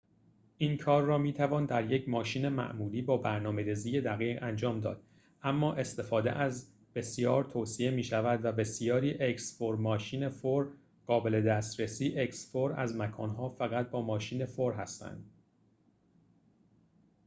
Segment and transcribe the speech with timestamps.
[0.57, 5.03] این کار را می توان در یک ماشین معمولی با برنامه ریزی دقیق انجام داد
[5.43, 9.79] اما استفاده از ماشین 4x4 بسیار توصیه می شود و بسیاری از مکان‌ها فقط با
[9.79, 10.65] ماشین 4x4
[11.05, 12.29] قابل دسترسی
[14.77, 15.31] هستند